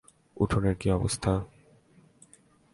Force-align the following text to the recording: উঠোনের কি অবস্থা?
উঠোনের 0.37 0.75
কি 0.75 0.87
অবস্থা? 0.91 1.33